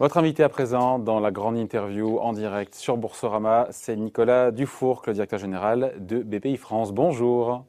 Votre 0.00 0.16
invité 0.16 0.42
à 0.42 0.48
présent 0.48 0.98
dans 0.98 1.20
la 1.20 1.30
grande 1.30 1.56
interview 1.56 2.18
en 2.18 2.32
direct 2.32 2.74
sur 2.74 2.96
Boursorama, 2.96 3.68
c'est 3.70 3.94
Nicolas 3.94 4.50
Dufour, 4.50 5.02
le 5.06 5.12
directeur 5.12 5.38
général 5.38 5.94
de 5.98 6.18
BPI 6.18 6.56
France. 6.56 6.92
Bonjour. 6.92 7.64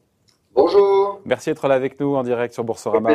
Bonjour. 0.52 1.20
Merci 1.24 1.50
d'être 1.50 1.68
là 1.68 1.76
avec 1.76 2.00
nous 2.00 2.16
en 2.16 2.24
direct 2.24 2.52
sur 2.52 2.64
Boursorama. 2.64 3.10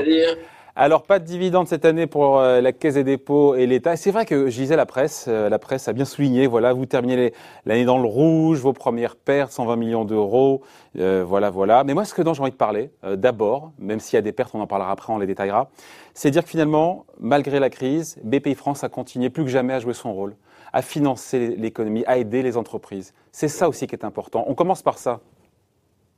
Alors, 0.76 1.04
pas 1.04 1.20
de 1.20 1.26
dividende 1.26 1.68
cette 1.68 1.84
année 1.84 2.08
pour 2.08 2.40
euh, 2.40 2.62
la 2.62 2.72
Caisse 2.72 2.94
des 2.94 3.04
dépôts 3.04 3.56
et 3.56 3.68
l'État. 3.68 3.98
C'est 3.98 4.12
vrai 4.12 4.26
que 4.26 4.50
je 4.50 4.56
disais 4.56 4.78
la 4.78 4.86
presse, 4.86 5.26
euh, 5.28 5.50
la 5.50 5.60
presse 5.60 5.90
a 5.90 5.94
bien 5.94 6.06
souligné, 6.06 6.48
voilà, 6.48 6.72
vous 6.72 6.86
terminez 6.86 7.34
l'année 7.66 7.84
dans 7.84 7.98
le 7.98 8.08
rouge, 8.08 8.60
vos 8.60 8.72
premières 8.72 9.18
pertes, 9.18 9.52
120 9.52 9.76
millions 9.76 10.06
d'euros, 10.06 10.62
euh, 10.98 11.26
voilà, 11.28 11.50
voilà. 11.50 11.84
Mais 11.84 11.94
moi, 11.94 12.06
ce 12.06 12.14
que 12.14 12.22
dont 12.22 12.34
j'ai 12.34 12.42
envie 12.42 12.52
de 12.52 12.56
parler, 12.56 12.90
d'abord, 13.04 13.74
même 13.80 14.00
s'il 14.00 14.16
y 14.16 14.18
a 14.18 14.22
des 14.22 14.32
pertes, 14.32 14.52
on 14.54 14.62
en 14.62 14.68
parlera 14.68 14.92
après, 14.92 15.12
on 15.12 15.18
les 15.18 15.28
détaillera, 15.28 15.70
c'est 16.14 16.32
dire 16.32 16.44
que 16.44 16.50
finalement, 16.50 17.06
malgré 17.20 17.60
la 17.60 17.70
crise, 17.70 18.18
BPI 18.24 18.56
France 18.56 18.86
a 18.86 18.90
continué 18.90 19.30
plus 19.30 19.44
que 19.44 19.50
jamais 19.50 19.74
à 19.74 19.80
jouer 19.80 19.94
son 19.94 20.14
rôle, 20.14 20.36
à 20.72 20.82
financer 20.82 21.54
l'économie, 21.58 22.06
à 22.08 22.18
aider 22.18 22.44
les 22.44 22.56
entreprises. 22.56 23.14
C'est 23.34 23.50
ça 23.50 23.68
aussi 23.68 23.88
qui 23.88 23.96
est 23.96 24.06
important. 24.06 24.46
On 24.48 24.56
commence 24.56 24.82
par 24.82 24.98
ça. 25.00 25.20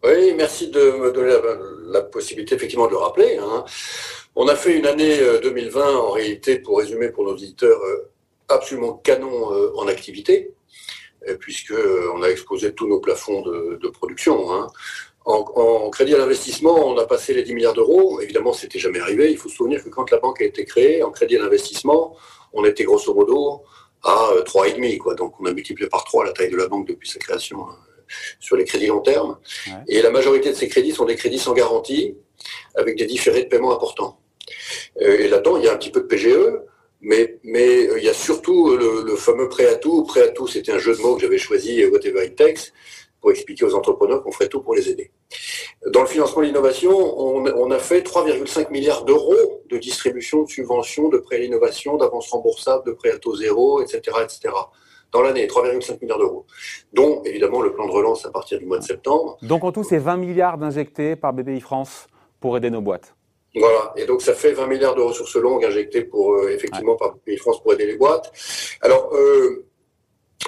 Oui, 0.03 0.33
merci 0.35 0.69
de 0.69 0.91
me 0.99 1.11
donner 1.11 1.33
la, 1.85 2.01
possibilité 2.01 2.55
effectivement 2.55 2.87
de 2.87 2.91
le 2.91 2.97
rappeler. 2.97 3.37
Hein. 3.41 3.63
On 4.35 4.47
a 4.47 4.55
fait 4.55 4.75
une 4.75 4.87
année 4.87 5.19
2020 5.43 5.81
euh, 5.81 5.95
en 5.97 6.11
réalité, 6.11 6.57
pour 6.57 6.79
résumer 6.79 7.09
pour 7.09 7.23
nos 7.23 7.33
auditeurs, 7.33 7.79
euh, 7.83 8.09
absolument 8.49 8.93
canon 8.93 9.53
euh, 9.53 9.71
en 9.75 9.87
activité, 9.87 10.53
puisque 11.39 11.73
on 12.13 12.21
a 12.21 12.27
exposé 12.27 12.73
tous 12.73 12.85
nos 12.85 12.99
plafonds 12.99 13.43
de, 13.43 13.87
production. 13.87 14.51
Hein. 14.51 14.67
En, 15.23 15.89
crédit 15.89 16.13
à 16.15 16.17
l'investissement, 16.17 16.85
on 16.85 16.97
a 16.97 17.05
passé 17.05 17.33
les 17.33 17.43
10 17.43 17.53
milliards 17.53 17.73
d'euros. 17.73 18.19
Évidemment, 18.19 18.51
c'était 18.51 18.79
jamais 18.79 18.99
arrivé. 18.99 19.31
Il 19.31 19.37
faut 19.37 19.47
se 19.47 19.55
souvenir 19.55 19.81
que 19.81 19.87
quand 19.87 20.11
la 20.11 20.17
banque 20.17 20.41
a 20.41 20.43
été 20.43 20.65
créée, 20.65 21.01
en 21.01 21.11
crédit 21.11 21.37
à 21.37 21.39
l'investissement, 21.39 22.17
on 22.51 22.65
était 22.65 22.83
grosso 22.83 23.13
modo 23.13 23.61
à 24.03 24.31
3,5. 24.43 24.97
Quoi. 24.97 25.15
Donc 25.15 25.39
on 25.39 25.45
a 25.45 25.53
multiplié 25.53 25.87
par 25.87 26.03
3 26.03 26.25
la 26.25 26.33
taille 26.33 26.49
de 26.49 26.57
la 26.57 26.67
banque 26.67 26.89
depuis 26.89 27.07
sa 27.07 27.19
création 27.19 27.65
sur 28.41 28.57
les 28.57 28.65
crédits 28.65 28.87
long 28.87 28.99
terme. 28.99 29.37
Et 29.87 30.01
la 30.01 30.11
majorité 30.11 30.49
de 30.49 30.55
ces 30.55 30.67
crédits 30.67 30.91
sont 30.91 31.05
des 31.05 31.15
crédits 31.15 31.39
sans 31.39 31.53
garantie, 31.53 32.17
avec 32.75 32.97
des 32.97 33.05
différés 33.05 33.43
de 33.43 33.47
paiement 33.47 33.73
importants. 33.73 34.19
Euh, 35.01 35.17
et 35.19 35.27
là-dedans, 35.27 35.57
il 35.57 35.65
y 35.65 35.67
a 35.67 35.73
un 35.73 35.77
petit 35.77 35.91
peu 35.91 36.01
de 36.01 36.05
PGE, 36.05 36.59
mais, 37.01 37.39
mais 37.43 37.87
euh, 37.87 37.97
il 37.97 38.03
y 38.03 38.09
a 38.09 38.13
surtout 38.13 38.75
le, 38.75 39.15
fameux 39.15 39.49
prêt 39.49 39.67
à 39.67 39.75
tout. 39.75 40.03
Prêt 40.03 40.21
à 40.21 40.27
tout, 40.29 40.47
c'était 40.47 40.71
un 40.71 40.79
jeu 40.79 40.95
de 40.95 41.01
mots 41.01 41.15
que 41.15 41.21
j'avais 41.21 41.37
choisi, 41.37 41.81
euh, 41.81 41.89
Whatever 41.91 42.25
It 42.25 42.35
Takes, 42.35 42.73
pour 43.21 43.31
expliquer 43.31 43.65
aux 43.65 43.75
entrepreneurs 43.75 44.23
qu'on 44.23 44.31
ferait 44.31 44.49
tout 44.49 44.61
pour 44.61 44.75
les 44.75 44.89
aider. 44.89 45.11
Dans 45.91 46.01
le 46.01 46.07
financement 46.07 46.41
de 46.41 46.47
l'innovation, 46.47 46.91
on, 46.91 47.45
on, 47.45 47.71
a 47.71 47.79
fait 47.79 48.01
3,5 48.01 48.71
milliards 48.71 49.05
d'euros 49.05 49.63
de 49.69 49.77
distribution 49.77 50.43
de 50.43 50.49
subventions, 50.49 51.09
de 51.09 51.17
prêts 51.17 51.37
à 51.37 51.39
l'innovation, 51.39 51.97
d'avances 51.97 52.29
remboursables, 52.29 52.85
de 52.85 52.91
prêts 52.91 53.11
à 53.11 53.17
taux 53.17 53.35
zéro, 53.35 53.81
etc., 53.81 54.17
etc 54.23 54.51
dans 55.13 55.21
l'année, 55.21 55.45
3,5 55.45 55.99
milliards 56.01 56.17
d'euros, 56.17 56.45
dont 56.91 57.21
évidemment 57.23 57.61
le 57.61 57.71
plan 57.71 57.87
de 57.87 57.91
relance 57.91 58.25
à 58.25 58.31
partir 58.31 58.59
du 58.59 58.65
mois 58.65 58.79
de 58.79 58.83
septembre. 58.83 59.37
Donc 59.43 59.63
en 59.63 59.71
tout, 59.71 59.83
c'est 59.83 59.99
20 59.99 60.17
milliards 60.17 60.57
d'injectés 60.57 61.15
par 61.15 61.33
BPI 61.33 61.61
France 61.61 62.07
pour 62.39 62.57
aider 62.57 62.69
nos 62.69 62.81
boîtes. 62.81 63.15
Voilà, 63.55 63.93
et 63.97 64.05
donc 64.05 64.21
ça 64.21 64.33
fait 64.33 64.51
20 64.51 64.67
milliards 64.67 64.95
de 64.95 65.01
ressources 65.01 65.35
longues 65.35 65.63
injectées 65.65 66.03
pour 66.03 66.33
euh, 66.33 66.49
effectivement 66.49 66.95
par 66.95 67.13
BPI 67.13 67.37
France 67.37 67.61
pour 67.61 67.73
aider 67.73 67.85
les 67.85 67.97
boîtes. 67.97 68.31
Alors, 68.81 69.13
euh, 69.13 69.65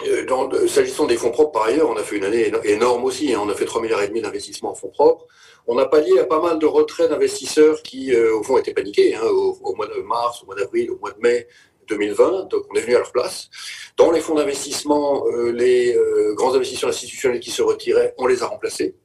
euh 0.07 0.67
s'agissant 0.67 1.05
des 1.05 1.15
fonds 1.15 1.31
propres, 1.31 1.51
par 1.51 1.63
ailleurs, 1.63 1.89
on 1.89 1.97
a 1.97 2.03
fait 2.03 2.17
une 2.17 2.25
année 2.25 2.51
énorme 2.63 3.03
aussi. 3.05 3.33
Hein. 3.33 3.41
on 3.43 3.49
a 3.49 3.53
fait 3.53 3.65
3 3.65 3.81
milliards 3.81 4.01
et 4.01 4.07
demi 4.07 4.21
d'investissements 4.21 4.71
en 4.71 4.75
fonds 4.75 4.89
propres. 4.89 5.27
On 5.67 5.77
a 5.77 5.85
pallié 5.85 6.19
à 6.19 6.25
pas 6.25 6.41
mal 6.41 6.59
de 6.59 6.65
retraits 6.65 7.09
d'investisseurs 7.09 7.81
qui, 7.83 8.13
euh, 8.13 8.35
au 8.35 8.43
fond, 8.43 8.57
étaient 8.57 8.73
paniqués 8.73 9.15
hein, 9.15 9.23
au, 9.23 9.57
au, 9.63 9.75
mois 9.75 9.87
de 9.87 10.01
mars, 10.01 10.41
au 10.43 10.47
mois 10.47 10.55
d'avril, 10.55 10.91
au 10.91 10.97
mois 10.97 11.11
de 11.11 11.19
mai, 11.19 11.47
2020, 11.87 12.49
donc 12.49 12.65
on 12.69 12.75
est 12.75 12.81
venu 12.81 12.95
à 12.95 12.99
leur 12.99 13.11
place. 13.11 13.49
Dans 13.97 14.11
les 14.11 14.19
fonds 14.19 14.35
d'investissement, 14.35 15.25
euh, 15.27 15.51
les 15.51 15.95
euh, 15.95 16.33
grands 16.33 16.55
investisseurs 16.55 16.89
institutionnels 16.89 17.39
qui 17.39 17.51
se 17.51 17.61
retiraient, 17.61 18.13
on 18.17 18.27
les 18.27 18.44
a 18.44 18.47
remplacés 18.47 18.95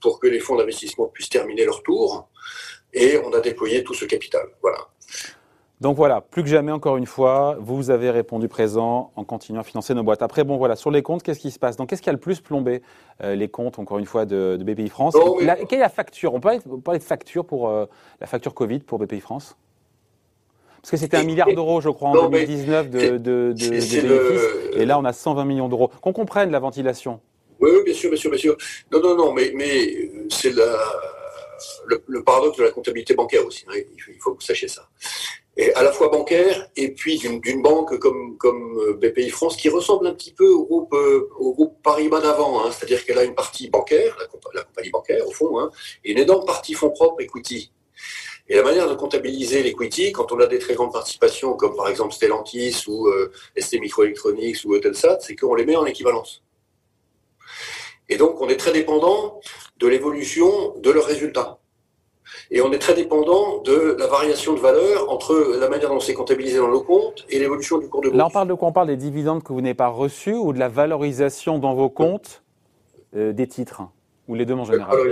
pour 0.00 0.18
que 0.18 0.26
les 0.26 0.40
fonds 0.40 0.56
d'investissement 0.56 1.06
puissent 1.06 1.28
terminer 1.28 1.64
leur 1.64 1.82
tour. 1.82 2.28
Et 2.92 3.18
on 3.24 3.32
a 3.32 3.40
déployé 3.40 3.82
tout 3.82 3.94
ce 3.94 4.04
capital. 4.04 4.46
Voilà. 4.60 4.78
Donc 5.80 5.96
voilà, 5.96 6.20
plus 6.20 6.44
que 6.44 6.48
jamais, 6.48 6.70
encore 6.70 6.96
une 6.96 7.06
fois, 7.06 7.56
vous 7.58 7.90
avez 7.90 8.10
répondu 8.10 8.46
présent 8.46 9.10
en 9.16 9.24
continuant 9.24 9.62
à 9.62 9.64
financer 9.64 9.94
nos 9.94 10.04
boîtes. 10.04 10.22
Après, 10.22 10.44
bon 10.44 10.56
voilà, 10.56 10.76
sur 10.76 10.92
les 10.92 11.02
comptes, 11.02 11.24
qu'est-ce 11.24 11.40
qui 11.40 11.50
se 11.50 11.58
passe? 11.58 11.76
Donc 11.76 11.88
qu'est-ce 11.88 12.02
qui 12.02 12.08
a 12.08 12.12
le 12.12 12.20
plus 12.20 12.40
plombé 12.40 12.82
euh, 13.24 13.34
les 13.34 13.48
comptes, 13.48 13.80
encore 13.80 13.98
une 13.98 14.06
fois, 14.06 14.24
de, 14.24 14.56
BPI 14.62 14.88
France? 14.88 15.16
Quelle 15.68 15.78
est 15.78 15.82
la 15.82 15.88
facture? 15.88 16.34
On 16.34 16.40
peut 16.40 16.50
parler, 16.84 17.00
de 17.00 17.04
facture 17.04 17.44
pour 17.44 17.68
la 17.68 18.26
facture 18.26 18.54
Covid 18.54 18.80
pour 18.80 19.00
BPI 19.00 19.20
France? 19.20 19.56
Parce 20.82 20.90
que 20.90 20.96
c'était 20.96 21.16
un 21.16 21.22
milliard 21.22 21.52
d'euros, 21.52 21.80
je 21.80 21.88
crois, 21.88 22.10
en 22.10 22.28
2019 22.28 22.90
de, 22.90 23.16
de, 23.16 23.54
bénéfices. 23.56 24.00
Et 24.74 24.84
là, 24.84 24.98
on 24.98 25.04
a 25.04 25.12
120 25.12 25.44
millions 25.44 25.68
d'euros. 25.68 25.90
Qu'on 26.00 26.12
comprenne 26.12 26.50
la 26.50 26.58
ventilation. 26.58 27.20
Oui, 27.60 27.70
bien 27.84 27.94
sûr, 27.94 28.10
bien 28.10 28.18
sûr, 28.18 28.30
bien 28.30 28.38
sûr. 28.38 28.56
Non, 28.90 29.00
non, 29.00 29.16
non, 29.16 29.32
mais, 29.32 29.52
mais 29.54 30.10
c'est 30.28 30.52
le, 31.86 32.24
paradoxe 32.24 32.58
de 32.58 32.64
la 32.64 32.70
comptabilité 32.70 33.14
bancaire 33.14 33.46
aussi. 33.46 33.64
Hein. 33.68 33.74
il 33.76 34.20
faut 34.20 34.32
que 34.32 34.36
vous 34.36 34.46
sachiez 34.46 34.68
ça. 34.68 34.88
Et 35.56 35.72
à 35.74 35.82
la 35.82 35.92
fois 35.92 36.08
bancaire 36.08 36.68
et 36.76 36.92
puis 36.92 37.18
d'une 37.18 37.60
banque 37.60 37.98
comme, 37.98 38.38
euh, 38.44 38.94
BPI 38.94 39.28
France 39.28 39.56
qui 39.56 39.68
ressemble 39.68 40.06
un 40.06 40.14
petit 40.14 40.32
peu 40.32 40.48
au 40.48 40.64
groupe, 40.64 40.94
euh, 40.94 41.28
au 41.38 41.52
groupe 41.52 41.76
d'avant. 41.84 42.64
Hein. 42.64 42.70
C'est-à-dire 42.70 43.04
qu'elle 43.04 43.18
a 43.18 43.24
une 43.24 43.34
partie 43.34 43.68
bancaire, 43.68 44.16
la, 44.18 44.62
compagnie 44.64 44.90
bancaire 44.90 45.26
au 45.28 45.30
fond, 45.30 45.60
hein, 45.60 45.70
et 46.04 46.12
une 46.12 46.18
énorme 46.18 46.46
partie 46.46 46.72
fonds 46.72 46.90
propres 46.90 47.20
equity. 47.20 47.70
Et 48.48 48.56
la 48.56 48.62
manière 48.62 48.88
de 48.88 48.94
comptabiliser 48.94 49.62
l'equity, 49.62 50.10
quand 50.10 50.32
on 50.32 50.40
a 50.40 50.46
des 50.46 50.58
très 50.58 50.74
grandes 50.74 50.92
participations, 50.92 51.54
comme 51.54 51.76
par 51.76 51.88
exemple 51.88 52.14
Stellantis 52.14 52.84
ou 52.88 53.08
euh, 53.08 53.30
ST 53.56 53.78
Microelectronics 53.78 54.64
ou 54.64 54.74
Eutelsat, 54.74 55.20
c'est 55.20 55.36
qu'on 55.36 55.54
les 55.54 55.66
met 55.66 55.76
en 55.76 55.84
équivalence. 55.84 56.42
Et 58.12 58.18
donc, 58.18 58.42
on 58.42 58.48
est 58.48 58.58
très 58.58 58.72
dépendant 58.72 59.40
de 59.78 59.86
l'évolution 59.88 60.74
de 60.76 60.90
leurs 60.90 61.06
résultats. 61.06 61.56
Et 62.50 62.60
on 62.60 62.70
est 62.70 62.78
très 62.78 62.92
dépendant 62.92 63.62
de 63.62 63.96
la 63.98 64.06
variation 64.06 64.52
de 64.52 64.60
valeur 64.60 65.10
entre 65.10 65.56
la 65.58 65.70
manière 65.70 65.88
dont 65.88 65.98
c'est 65.98 66.12
comptabilisé 66.12 66.58
dans 66.58 66.68
nos 66.68 66.82
comptes 66.82 67.24
et 67.30 67.38
l'évolution 67.38 67.78
du 67.78 67.88
cours 67.88 68.02
de 68.02 68.08
bourse. 68.08 68.18
Là, 68.18 68.26
on 68.26 68.30
parle 68.30 68.48
de 68.48 68.54
quoi? 68.54 68.68
On 68.68 68.72
parle 68.72 68.88
des 68.88 68.98
dividendes 68.98 69.42
que 69.42 69.54
vous 69.54 69.62
n'avez 69.62 69.72
pas 69.72 69.88
reçus 69.88 70.34
ou 70.34 70.52
de 70.52 70.58
la 70.58 70.68
valorisation 70.68 71.58
dans 71.58 71.72
vos 71.72 71.88
comptes 71.88 72.42
euh, 73.16 73.32
des 73.32 73.46
titres 73.46 73.80
Ou 74.28 74.34
les 74.34 74.44
deux 74.44 74.52
en 74.54 74.64
général? 74.64 74.94
de 74.94 75.04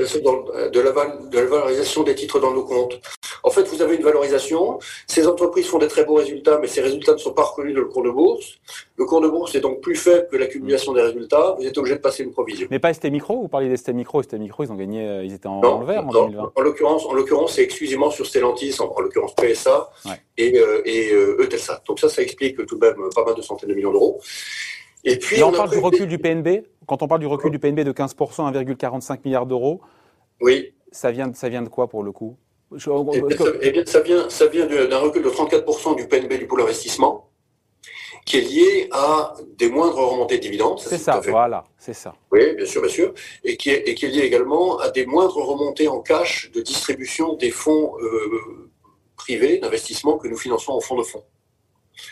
la, 0.80 0.92
de 1.30 1.38
la 1.38 1.46
valorisation 1.46 2.02
des 2.02 2.14
titres 2.14 2.38
dans 2.38 2.52
nos 2.52 2.64
comptes. 2.64 3.00
En 3.42 3.50
fait, 3.50 3.62
vous 3.64 3.82
avez 3.82 3.96
une 3.96 4.02
valorisation. 4.02 4.78
Ces 5.06 5.26
entreprises 5.26 5.66
font 5.66 5.78
des 5.78 5.88
très 5.88 6.04
beaux 6.04 6.14
résultats, 6.14 6.58
mais 6.60 6.66
ces 6.66 6.80
résultats 6.80 7.12
ne 7.12 7.18
sont 7.18 7.32
pas 7.32 7.42
reconnus 7.42 7.74
dans 7.74 7.80
le 7.80 7.88
cours 7.88 8.02
de 8.02 8.10
bourse. 8.10 8.58
Le 8.96 9.04
cours 9.04 9.20
de 9.20 9.28
bourse 9.28 9.54
est 9.54 9.60
donc 9.60 9.80
plus 9.80 9.96
faible 9.96 10.28
que 10.30 10.36
l'accumulation 10.36 10.92
des 10.92 11.02
résultats. 11.02 11.56
Vous 11.58 11.66
êtes 11.66 11.76
obligé 11.78 11.96
de 11.96 12.00
passer 12.00 12.22
une 12.22 12.32
provision. 12.32 12.66
Mais 12.70 12.78
pas 12.78 12.92
ST 12.92 13.04
Micro 13.10 13.40
Vous 13.40 13.48
parliez 13.48 13.68
d'ST 13.68 13.90
Micro. 13.90 14.22
ST 14.22 14.34
Micro, 14.34 14.64
ils 14.64 14.72
ont 14.72 14.76
gagné, 14.76 15.06
euh, 15.06 15.24
ils 15.24 15.32
étaient 15.32 15.46
en, 15.46 15.80
vert 15.84 16.06
en 16.06 16.12
2020. 16.12 16.52
En 16.54 16.60
l'occurrence, 16.60 17.06
en 17.06 17.12
l'occurrence, 17.12 17.54
c'est 17.54 17.62
exclusivement 17.62 18.10
sur 18.10 18.26
Stellantis, 18.26 18.76
en, 18.80 19.00
l'occurrence 19.00 19.34
PSA 19.34 19.90
et, 20.36 20.58
euh, 20.58 20.82
et 20.84 21.12
euh, 21.12 21.40
Eutelsat. 21.40 21.82
Donc 21.86 22.00
ça, 22.00 22.08
ça 22.08 22.22
explique 22.22 22.64
tout 22.66 22.78
de 22.78 22.86
même 22.86 22.96
pas 23.14 23.24
mal 23.24 23.34
de 23.34 23.42
centaines 23.42 23.68
de 23.68 23.74
millions 23.74 23.92
d'euros. 23.92 24.20
Et 25.04 25.18
puis, 25.18 25.42
on, 25.42 25.52
parle 25.52 25.70
du 25.70 25.78
recul 25.78 26.06
du 26.06 26.18
PNB. 26.18 26.64
Quand 26.86 27.02
on 27.02 27.08
parle 27.08 27.20
du 27.20 27.26
recul 27.26 27.50
du 27.50 27.58
PNB 27.58 27.80
de 27.80 27.92
15%, 27.92 28.52
1,45 28.52 29.20
milliard 29.24 29.46
d'euros. 29.46 29.80
Oui. 30.40 30.74
Ça 30.92 31.10
vient, 31.10 31.32
ça 31.32 31.48
vient 31.48 31.62
de 31.62 31.68
quoi 31.68 31.88
pour 31.88 32.02
le 32.02 32.12
coup? 32.12 32.36
Eh 33.62 33.70
bien, 33.72 33.84
ça, 33.84 34.00
vient, 34.00 34.30
ça 34.30 34.46
vient 34.46 34.66
d'un 34.66 34.98
recul 34.98 35.22
de 35.22 35.30
34% 35.30 35.96
du 35.96 36.06
PNB 36.06 36.38
du 36.38 36.46
pôle 36.46 36.62
investissement, 36.62 37.30
qui 38.24 38.38
est 38.38 38.42
lié 38.42 38.88
à 38.92 39.34
des 39.56 39.68
moindres 39.68 39.98
remontées 39.98 40.36
de 40.36 40.42
dividendes. 40.42 40.78
C'est 40.78 40.98
ça, 40.98 41.20
voilà, 41.20 41.64
c'est 41.78 41.94
ça. 41.94 42.14
Oui, 42.30 42.54
bien 42.54 42.66
sûr, 42.66 42.80
bien 42.80 42.90
sûr. 42.90 43.14
Et 43.42 43.56
qui, 43.56 43.70
est, 43.70 43.88
et 43.88 43.94
qui 43.94 44.06
est 44.06 44.10
lié 44.10 44.20
également 44.20 44.78
à 44.78 44.90
des 44.90 45.06
moindres 45.06 45.36
remontées 45.36 45.88
en 45.88 46.00
cash 46.00 46.50
de 46.52 46.60
distribution 46.60 47.34
des 47.34 47.50
fonds 47.50 47.94
euh, 48.00 48.70
privés 49.16 49.58
d'investissement 49.58 50.16
que 50.16 50.28
nous 50.28 50.36
finançons 50.36 50.72
en 50.72 50.80
fonds 50.80 50.96
de 50.96 51.02
fonds. 51.02 51.24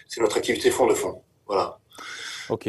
C'est 0.09 0.21
notre 0.21 0.38
activité 0.38 0.71
fonds 0.71 0.87
de 0.87 0.94
fonds. 0.94 1.23
Voilà. 1.47 1.79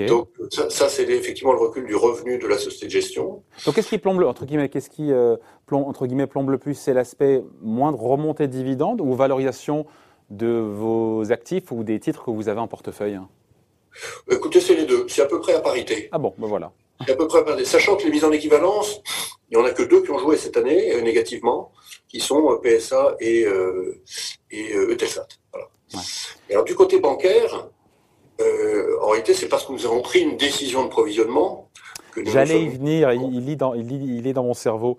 Donc 0.07 0.29
ça, 0.49 0.89
c'est 0.89 1.09
effectivement 1.09 1.53
le 1.53 1.59
recul 1.59 1.85
du 1.85 1.95
revenu 1.95 2.37
de 2.37 2.47
la 2.47 2.57
société 2.57 2.87
de 2.87 2.91
gestion. 2.91 3.43
Donc 3.65 3.75
qu'est-ce 3.75 3.89
qui 3.89 3.97
plombe 3.97 4.21
entre 4.23 4.45
guillemets, 4.45 4.69
qu'est-ce 4.69 4.89
qui 4.89 5.11
euh, 5.11 5.37
plombe, 5.65 5.87
entre 5.87 6.05
guillemets 6.05 6.27
plombe 6.27 6.49
le 6.49 6.57
plus 6.57 6.75
C'est 6.75 6.93
l'aspect 6.93 7.43
moindre 7.61 7.99
remontée 7.99 8.47
de 8.47 8.51
dividendes 8.51 9.01
ou 9.01 9.13
valorisation 9.13 9.85
de 10.29 10.47
vos 10.47 11.31
actifs 11.31 11.71
ou 11.71 11.83
des 11.83 11.99
titres 11.99 12.25
que 12.25 12.31
vous 12.31 12.49
avez 12.49 12.59
en 12.59 12.67
portefeuille 12.67 13.19
Écoutez, 14.29 14.61
c'est 14.61 14.75
les 14.75 14.85
deux. 14.85 15.05
C'est 15.07 15.21
à 15.21 15.25
peu 15.25 15.39
près 15.39 15.53
à 15.53 15.61
parité. 15.61 16.09
Ah 16.11 16.19
bon, 16.19 16.33
ben 16.37 16.47
voilà. 16.47 16.71
C'est 17.05 17.13
à 17.13 17.15
peu 17.15 17.27
près 17.27 17.39
à 17.39 17.43
parité. 17.43 17.65
Sachant 17.65 17.95
que 17.95 18.03
les 18.03 18.11
mises 18.11 18.23
en 18.23 18.31
équivalence, 18.31 19.01
il 19.49 19.57
n'y 19.57 19.63
en 19.63 19.65
a 19.65 19.71
que 19.71 19.83
deux 19.83 20.03
qui 20.03 20.11
ont 20.11 20.19
joué 20.19 20.37
cette 20.37 20.57
année 20.57 20.93
euh, 20.93 21.01
négativement, 21.01 21.71
qui 22.07 22.19
sont 22.19 22.51
euh, 22.51 22.57
PSA 22.57 23.15
et, 23.19 23.45
et 24.51 24.75
Eutelsat. 24.75 25.27
Voilà. 25.51 25.67
alors 26.51 26.65
du 26.65 26.75
côté 26.75 26.99
bancaire, 26.99 27.55
euh, 27.55 27.78
en 29.01 29.07
réalité, 29.09 29.33
c'est 29.33 29.49
parce 29.49 29.65
que 29.65 29.71
nous 29.71 29.85
avons 29.85 30.01
pris 30.01 30.21
une 30.21 30.37
décision 30.37 30.83
de 30.83 30.89
provisionnement. 30.89 31.69
J'allais 32.25 32.63
y 32.63 32.69
venir, 32.69 33.11
il, 33.11 33.57
dans, 33.57 33.73
il, 33.73 34.27
est 34.27 34.33
dans 34.33 34.43
mon 34.43 34.53
cerveau. 34.53 34.97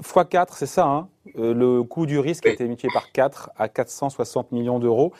x4, 0.00 0.48
c'est 0.52 0.66
ça, 0.66 0.86
hein 0.86 1.08
euh, 1.38 1.54
le 1.54 1.82
coût 1.82 2.06
du 2.06 2.18
risque 2.18 2.46
a 2.46 2.50
été 2.50 2.64
multiplié 2.64 2.92
par 2.92 3.12
4 3.12 3.50
à 3.56 3.68
460 3.68 4.52
millions 4.52 4.78
d'euros. 4.78 5.12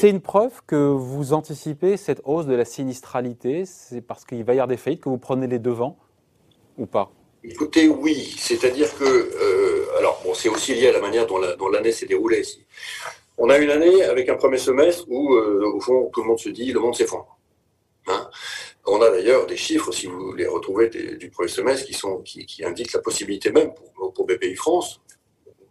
C'est 0.00 0.10
une 0.10 0.20
preuve 0.20 0.52
que 0.66 0.76
vous 0.76 1.32
anticipez 1.32 1.96
cette 1.96 2.20
hausse 2.24 2.44
de 2.44 2.54
la 2.54 2.66
sinistralité. 2.66 3.64
C'est 3.64 4.02
parce 4.02 4.26
qu'il 4.26 4.44
va 4.44 4.52
y 4.52 4.56
avoir 4.56 4.68
des 4.68 4.76
faillites 4.76 5.00
que 5.00 5.08
vous 5.08 5.16
prenez 5.16 5.46
les 5.46 5.58
devants 5.58 5.96
ou 6.76 6.84
pas? 6.84 7.10
Écoutez, 7.42 7.88
oui. 7.88 8.34
C'est-à-dire 8.36 8.94
que, 8.98 9.04
euh, 9.04 9.98
alors, 9.98 10.20
bon, 10.22 10.34
c'est 10.34 10.50
aussi 10.50 10.74
lié 10.74 10.88
à 10.88 10.92
la 10.92 11.00
manière 11.00 11.26
dont 11.26 11.68
l'année 11.72 11.92
s'est 11.92 12.04
déroulée. 12.04 12.42
On 13.38 13.48
a 13.50 13.58
une 13.58 13.70
année 13.70 14.02
avec 14.02 14.28
un 14.28 14.34
premier 14.34 14.58
semestre 14.58 15.04
où, 15.08 15.34
euh, 15.34 15.72
au 15.74 15.80
fond, 15.80 16.10
tout 16.12 16.22
le 16.22 16.28
monde 16.28 16.40
se 16.40 16.48
dit 16.48 16.72
le 16.72 16.80
monde 16.80 16.94
s'effondre. 16.94 17.38
Hein 18.08 18.28
on 18.86 19.00
a 19.00 19.10
d'ailleurs 19.10 19.46
des 19.46 19.56
chiffres, 19.56 19.92
si 19.92 20.06
vous 20.06 20.32
les 20.34 20.46
retrouvez 20.46 20.88
du 20.88 21.30
premier 21.30 21.48
semestre, 21.48 21.86
qui, 21.86 21.94
sont, 21.94 22.18
qui, 22.22 22.64
indiquent 22.64 22.92
la 22.92 23.00
possibilité 23.00 23.52
même 23.52 23.72
pour, 24.14 24.26
BPI 24.26 24.56
France, 24.56 25.00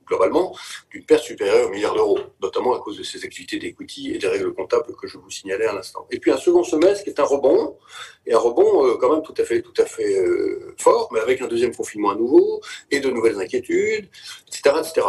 globalement, 0.08 0.56
d'une 0.90 1.04
perte 1.04 1.24
supérieure 1.24 1.68
au 1.68 1.70
milliard 1.70 1.94
d'euros, 1.94 2.20
notamment 2.42 2.74
à 2.74 2.80
cause 2.80 2.98
de 2.98 3.04
ces 3.04 3.26
activités 3.26 3.60
d'equity 3.60 4.14
et 4.14 4.18
des 4.18 4.28
règles 4.28 4.54
comptables 4.54 4.96
que 4.96 5.06
je 5.06 5.18
vous 5.18 5.30
signalais 5.30 5.66
à 5.66 5.74
l'instant. 5.74 6.08
Et 6.12 6.20
puis 6.20 6.32
un 6.32 6.38
second 6.38 6.64
semestre 6.64 7.04
qui 7.04 7.10
est 7.10 7.20
un 7.20 7.26
rebond, 7.26 7.78
et 8.26 8.34
un 8.34 8.40
rebond 8.40 8.86
euh, 8.86 8.96
quand 8.96 9.12
même 9.12 9.22
tout 9.22 9.34
à 9.38 9.44
fait, 9.44 9.62
tout 9.62 9.74
à 9.78 9.86
fait 9.86 10.18
euh, 10.18 10.74
fort, 10.78 11.10
mais 11.12 11.20
avec 11.20 11.42
un 11.42 11.48
deuxième 11.48 11.76
confinement 11.76 12.12
à 12.12 12.16
nouveau, 12.16 12.62
et 12.90 13.02
de 13.02 13.10
nouvelles 13.10 13.40
inquiétudes, 13.40 14.10
etc. 14.48 14.76
etc. 14.80 15.08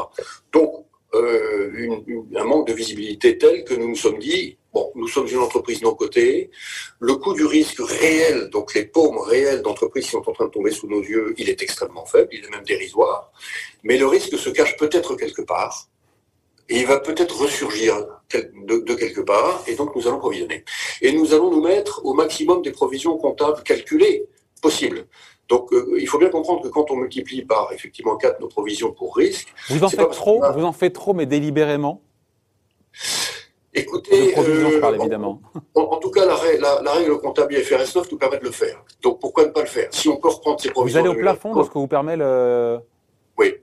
Donc, 0.52 0.87
euh, 1.14 2.00
un 2.36 2.44
manque 2.44 2.68
de 2.68 2.72
visibilité 2.72 3.38
tel 3.38 3.64
que 3.64 3.74
nous 3.74 3.88
nous 3.88 3.96
sommes 3.96 4.18
dit, 4.18 4.58
bon, 4.72 4.92
nous 4.94 5.08
sommes 5.08 5.26
une 5.26 5.38
entreprise 5.38 5.82
non 5.82 5.94
cotée, 5.94 6.50
le 7.00 7.14
coût 7.14 7.34
du 7.34 7.46
risque 7.46 7.80
réel, 7.80 8.50
donc 8.50 8.74
les 8.74 8.84
paumes 8.84 9.18
réelles 9.18 9.62
d'entreprises 9.62 10.04
qui 10.04 10.10
sont 10.10 10.28
en 10.28 10.32
train 10.32 10.46
de 10.46 10.50
tomber 10.50 10.70
sous 10.70 10.88
nos 10.88 11.02
yeux, 11.02 11.34
il 11.38 11.48
est 11.48 11.62
extrêmement 11.62 12.04
faible, 12.04 12.28
il 12.32 12.44
est 12.44 12.50
même 12.50 12.64
dérisoire, 12.64 13.32
mais 13.82 13.96
le 13.96 14.06
risque 14.06 14.36
se 14.36 14.50
cache 14.50 14.76
peut-être 14.76 15.14
quelque 15.16 15.42
part, 15.42 15.88
et 16.68 16.80
il 16.80 16.86
va 16.86 17.00
peut-être 17.00 17.40
ressurgir 17.40 18.06
de, 18.34 18.78
de, 18.80 18.94
quelque 18.94 19.22
part, 19.22 19.64
et 19.66 19.74
donc 19.74 19.96
nous 19.96 20.06
allons 20.06 20.18
provisionner. 20.18 20.64
Et 21.00 21.12
nous 21.12 21.32
allons 21.32 21.50
nous 21.50 21.62
mettre 21.62 22.04
au 22.04 22.12
maximum 22.12 22.60
des 22.60 22.72
provisions 22.72 23.16
comptables 23.16 23.62
calculées 23.62 24.26
possibles. 24.60 25.06
Donc, 25.48 25.72
euh, 25.72 25.96
il 25.98 26.06
faut 26.06 26.18
bien 26.18 26.28
comprendre 26.28 26.62
que 26.62 26.68
quand 26.68 26.90
on 26.90 26.96
multiplie 26.96 27.42
par 27.42 27.72
effectivement 27.72 28.16
4 28.16 28.40
nos 28.40 28.48
provisions 28.48 28.92
pour 28.92 29.16
risque. 29.16 29.48
Vous 29.70 29.82
en 29.82 29.88
faites 29.88 30.10
trop, 30.10 30.42
vous 30.52 30.64
en 30.64 30.72
faites 30.72 30.92
trop, 30.92 31.14
mais 31.14 31.26
délibérément 31.26 32.02
Écoutez, 33.74 34.34
euh, 34.36 34.80
parle, 34.80 34.96
évidemment. 34.96 35.40
En, 35.74 35.96
tout 35.98 36.10
cas, 36.10 36.24
la, 36.24 36.82
la, 36.82 36.92
règle 36.92 37.18
comptable 37.18 37.54
IFRS 37.54 37.94
9 37.94 38.10
nous 38.10 38.18
permet 38.18 38.38
de 38.38 38.44
le 38.44 38.50
faire. 38.50 38.82
Donc, 39.02 39.20
pourquoi 39.20 39.44
ne 39.44 39.50
pas 39.50 39.60
le 39.60 39.66
faire? 39.66 39.88
Si 39.92 40.08
on 40.08 40.16
peut 40.16 40.28
reprendre 40.28 40.60
ces 40.60 40.70
provisions. 40.70 41.00
Vous 41.00 41.06
allez 41.06 41.16
au 41.16 41.20
plafond 41.20 41.54
de 41.54 41.62
ce 41.62 41.68
que 41.68 41.78
vous 41.78 41.86
permet 41.86 42.16
le. 42.16 42.80
Oui. 43.36 43.54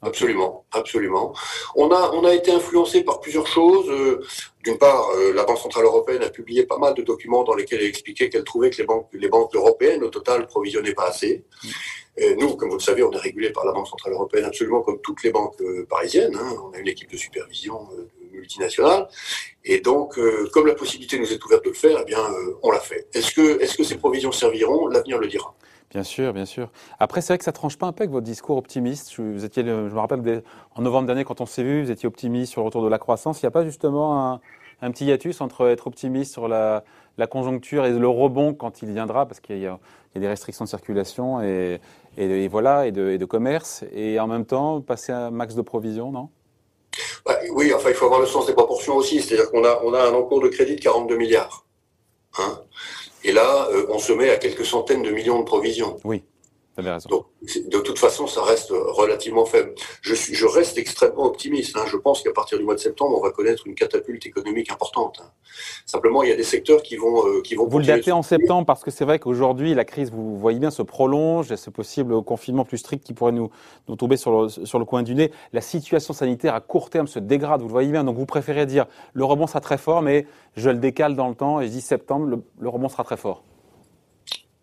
Absolument, 0.00 0.64
absolument. 0.70 1.34
On 1.74 1.90
a, 1.90 2.12
on 2.12 2.24
a 2.24 2.32
été 2.32 2.52
influencé 2.52 3.02
par 3.02 3.18
plusieurs 3.18 3.48
choses. 3.48 3.90
Euh, 3.90 4.22
d'une 4.62 4.78
part, 4.78 5.10
euh, 5.16 5.32
la 5.32 5.42
Banque 5.42 5.58
centrale 5.58 5.86
européenne 5.86 6.22
a 6.22 6.30
publié 6.30 6.64
pas 6.66 6.78
mal 6.78 6.94
de 6.94 7.02
documents 7.02 7.42
dans 7.42 7.54
lesquels 7.54 7.80
elle 7.80 7.88
expliquait 7.88 8.28
qu'elle 8.28 8.44
trouvait 8.44 8.70
que 8.70 8.76
les 8.76 8.84
banques, 8.84 9.08
les 9.12 9.28
banques 9.28 9.52
européennes, 9.56 10.04
au 10.04 10.08
total, 10.08 10.46
provisionnaient 10.46 10.94
pas 10.94 11.08
assez. 11.08 11.44
Et 12.16 12.36
nous, 12.36 12.54
comme 12.54 12.68
vous 12.68 12.76
le 12.76 12.82
savez, 12.82 13.02
on 13.02 13.10
est 13.10 13.18
régulé 13.18 13.50
par 13.50 13.66
la 13.66 13.72
Banque 13.72 13.88
centrale 13.88 14.12
européenne 14.12 14.44
absolument 14.44 14.82
comme 14.82 15.00
toutes 15.00 15.24
les 15.24 15.32
banques 15.32 15.60
euh, 15.62 15.84
parisiennes. 15.90 16.36
Hein. 16.36 16.54
On 16.64 16.76
a 16.76 16.78
une 16.78 16.88
équipe 16.88 17.10
de 17.10 17.16
supervision 17.16 17.88
multinationale. 18.30 19.08
Et 19.64 19.80
donc, 19.80 20.18
comme 20.52 20.68
la 20.68 20.74
possibilité 20.74 21.18
nous 21.18 21.32
est 21.32 21.44
ouverte 21.44 21.64
de 21.64 21.70
le 21.70 21.74
faire, 21.74 21.98
eh 22.00 22.04
bien, 22.04 22.24
on 22.62 22.70
l'a 22.70 22.78
fait. 22.78 23.08
Est-ce 23.14 23.32
que, 23.32 23.60
est-ce 23.60 23.76
que 23.76 23.82
ces 23.82 23.98
provisions 23.98 24.30
serviront? 24.30 24.86
L'avenir 24.86 25.18
le 25.18 25.26
dira. 25.26 25.54
Bien 25.90 26.02
sûr, 26.02 26.34
bien 26.34 26.44
sûr. 26.44 26.70
Après, 26.98 27.22
c'est 27.22 27.32
vrai 27.32 27.38
que 27.38 27.44
ça 27.44 27.52
tranche 27.52 27.78
pas 27.78 27.86
un 27.86 27.92
peu 27.92 28.02
avec 28.02 28.10
votre 28.10 28.26
discours 28.26 28.58
optimiste. 28.58 29.18
Vous 29.18 29.44
étiez, 29.44 29.64
je 29.64 29.70
me 29.70 29.98
rappelle, 29.98 30.42
en 30.74 30.82
novembre 30.82 31.06
dernier, 31.06 31.24
quand 31.24 31.40
on 31.40 31.46
s'est 31.46 31.62
vu, 31.62 31.82
vous 31.82 31.90
étiez 31.90 32.06
optimiste 32.06 32.52
sur 32.52 32.60
le 32.60 32.66
retour 32.66 32.82
de 32.82 32.88
la 32.88 32.98
croissance. 32.98 33.40
Il 33.40 33.46
n'y 33.46 33.48
a 33.48 33.52
pas 33.52 33.64
justement 33.64 34.40
un, 34.82 34.90
petit 34.90 35.06
hiatus 35.06 35.40
entre 35.40 35.66
être 35.68 35.86
optimiste 35.86 36.32
sur 36.32 36.46
la, 36.46 36.84
conjoncture 37.30 37.86
et 37.86 37.90
le 37.90 38.08
rebond 38.08 38.52
quand 38.52 38.82
il 38.82 38.90
viendra, 38.92 39.24
parce 39.24 39.40
qu'il 39.40 39.58
y, 39.58 39.66
a 39.66 39.78
des 40.14 40.28
restrictions 40.28 40.66
de 40.66 40.68
circulation 40.68 41.40
et, 41.40 41.80
voilà, 42.48 42.86
et 42.86 42.92
de, 42.92 43.24
commerce, 43.24 43.82
et 43.92 44.20
en 44.20 44.26
même 44.26 44.44
temps 44.44 44.82
passer 44.82 45.12
un 45.12 45.30
max 45.30 45.54
de 45.54 45.62
provisions, 45.62 46.12
non? 46.12 46.28
Bah, 47.24 47.38
Oui, 47.52 47.72
enfin, 47.74 47.88
il 47.88 47.94
faut 47.94 48.04
avoir 48.04 48.20
le 48.20 48.26
sens 48.26 48.46
des 48.46 48.52
proportions 48.52 48.96
aussi. 48.96 49.22
C'est-à-dire 49.22 49.50
qu'on 49.50 49.64
a, 49.64 50.06
un 50.06 50.12
encours 50.12 50.42
de 50.42 50.48
crédit 50.48 50.76
de 50.76 50.80
42 50.80 51.16
milliards. 51.16 51.64
Hein 52.38 52.60
et 53.28 53.32
là, 53.32 53.68
euh, 53.72 53.86
on 53.90 53.98
se 53.98 54.12
met 54.12 54.30
à 54.30 54.38
quelques 54.38 54.64
centaines 54.64 55.02
de 55.02 55.10
millions 55.10 55.38
de 55.40 55.44
provisions. 55.44 55.98
Raison. 56.86 57.08
Donc, 57.10 57.26
de 57.68 57.78
toute 57.80 57.98
façon, 57.98 58.26
ça 58.26 58.42
reste 58.42 58.70
relativement 58.70 59.44
faible. 59.44 59.74
Je, 60.00 60.14
suis, 60.14 60.34
je 60.34 60.46
reste 60.46 60.78
extrêmement 60.78 61.24
optimiste. 61.24 61.76
Hein. 61.76 61.84
Je 61.86 61.96
pense 61.96 62.22
qu'à 62.22 62.32
partir 62.32 62.58
du 62.58 62.64
mois 62.64 62.74
de 62.74 62.80
septembre, 62.80 63.18
on 63.18 63.22
va 63.22 63.30
connaître 63.30 63.66
une 63.66 63.74
catapulte 63.74 64.24
économique 64.26 64.70
importante. 64.70 65.20
Hein. 65.20 65.30
Simplement, 65.86 66.22
il 66.22 66.28
y 66.28 66.32
a 66.32 66.36
des 66.36 66.44
secteurs 66.44 66.82
qui 66.82 66.96
vont, 66.96 67.26
euh, 67.26 67.42
qui 67.42 67.56
vont. 67.56 67.66
Vous 67.66 67.78
le 67.78 67.84
datez 67.84 68.12
en 68.12 68.22
septembre 68.22 68.64
parce 68.66 68.84
que 68.84 68.90
c'est 68.90 69.04
vrai 69.04 69.18
qu'aujourd'hui, 69.18 69.74
la 69.74 69.84
crise, 69.84 70.10
vous 70.12 70.38
voyez 70.38 70.58
bien, 70.58 70.70
se 70.70 70.82
prolonge. 70.82 71.46
Il 71.46 71.50
y 71.50 71.54
a 71.54 71.56
ce 71.56 71.70
possible 71.70 72.22
confinement 72.22 72.64
plus 72.64 72.78
strict 72.78 73.04
qui 73.04 73.12
pourrait 73.12 73.32
nous, 73.32 73.50
nous 73.88 73.96
tomber 73.96 74.16
sur 74.16 74.42
le, 74.42 74.48
sur 74.48 74.78
le 74.78 74.84
coin 74.84 75.02
du 75.02 75.14
nez. 75.14 75.32
La 75.52 75.60
situation 75.60 76.14
sanitaire 76.14 76.54
à 76.54 76.60
court 76.60 76.90
terme 76.90 77.08
se 77.08 77.18
dégrade. 77.18 77.60
Vous 77.60 77.68
le 77.68 77.72
voyez 77.72 77.90
bien. 77.90 78.04
Donc, 78.04 78.16
vous 78.16 78.26
préférez 78.26 78.66
dire 78.66 78.86
le 79.14 79.24
rebond 79.24 79.46
sera 79.46 79.60
très 79.60 79.78
fort, 79.78 80.02
mais 80.02 80.26
je 80.56 80.70
le 80.70 80.78
décale 80.78 81.16
dans 81.16 81.28
le 81.28 81.34
temps 81.34 81.60
et 81.60 81.66
je 81.66 81.72
dis 81.72 81.80
septembre, 81.80 82.26
le, 82.26 82.42
le 82.60 82.68
rebond 82.68 82.88
sera 82.88 83.04
très 83.04 83.16
fort. 83.16 83.42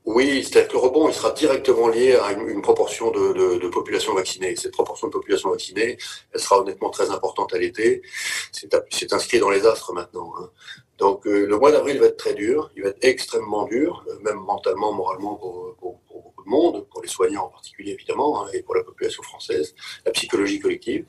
Oui, 0.06 0.44
c'est-à-dire 0.44 0.68
que 0.68 0.74
le 0.74 0.80
rebond, 0.80 1.10
il 1.10 1.16
sera 1.16 1.32
directement 1.32 1.88
lié 1.88 2.16
à 2.16 2.32
une, 2.32 2.62
proportion 2.62 3.10
de, 3.10 3.68
population 3.70 4.14
vaccinée. 4.14 4.56
Cette 4.56 4.74
proportion 4.74 5.08
de 5.08 5.12
population 5.12 5.50
vaccinée, 5.50 5.98
elle 6.32 6.40
sera 6.40 6.62
honnêtement 6.62 6.92
très 6.92 7.10
importante 7.10 7.54
à 7.56 7.58
l'été. 7.58 8.04
C'est 8.52 9.14
inscrit 9.14 9.40
dans 9.40 9.50
les 9.50 9.66
astres 9.66 9.94
maintenant. 9.94 10.32
Hein. 10.40 10.52
Donc 11.00 11.26
euh, 11.26 11.46
le 11.46 11.58
mois 11.58 11.72
d'avril 11.72 12.00
va 12.00 12.06
être 12.06 12.18
très 12.18 12.36
dur, 12.36 12.72
il 12.78 12.84
va 12.84 12.90
être 12.90 13.04
extrêmement 13.04 13.66
dur, 13.66 14.06
euh, 14.08 14.18
même 14.24 14.38
mentalement, 14.38 14.94
moralement 14.94 15.36
pour, 15.36 15.76
beaucoup 15.82 16.44
de 16.44 16.50
monde, 16.50 16.88
pour 16.90 17.02
les 17.02 17.10
soignants 17.10 17.46
en 17.46 17.50
particulier 17.50 17.92
évidemment, 17.92 18.44
hein, 18.44 18.50
et 18.54 18.62
pour 18.62 18.76
la 18.76 18.84
population 18.84 19.22
française, 19.24 19.76
la 20.06 20.12
psychologie 20.12 20.60
collective. 20.60 21.06